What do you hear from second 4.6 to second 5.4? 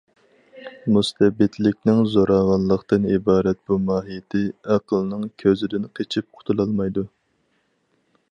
ئەقىلنىڭ